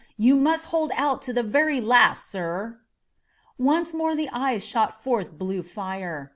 You 0.17 0.35
must 0.35 0.65
hold 0.73 0.91
out 0.97 1.21
to 1.21 1.31
the 1.31 1.43
very 1.43 1.79
last, 1.79 2.25
sir!" 2.31 2.79
Once 3.59 3.93
more 3.93 4.15
the 4.15 4.29
eyes 4.33 4.65
shot 4.65 4.99
forth 4.99 5.37
blue 5.37 5.61
fire. 5.61 6.29